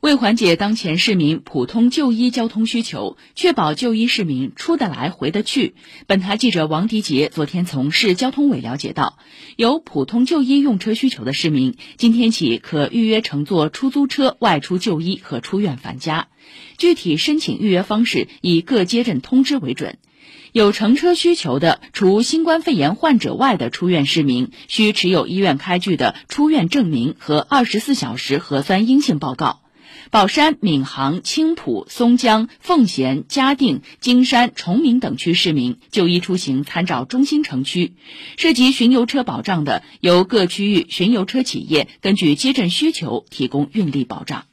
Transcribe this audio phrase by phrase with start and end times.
[0.00, 5.74] 为缓解当前市民普通就医交通需求，确保就医市民出得来回得去，
[6.06, 9.18] 本台记者王迪杰昨天从市交通委了解到，
[9.56, 16.28] 有普通就医用车需求的市民，今天起可预约乘坐出租车外出就医和出院返家。
[16.76, 19.98] 具体申请预约方式以各街镇通知为准。
[20.52, 29.60] 有乘车需求的，除新冠肺炎患者外的出院市民，需持有医院开具的出院证明和二十四小时核酸阴性报告。
[30.10, 37.94] 宝山、闵行、青浦、松江、奉贤、嘉定、金山、崇明等区市民就医出行参照中心城区。
[38.36, 44.47] 涉及巡游车保障的，由各区域巡游车企业根据接镇需求提供运力保障。